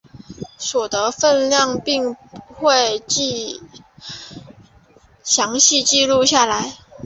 [0.57, 3.03] 所得的份量并会
[5.23, 6.79] 详细记录下来。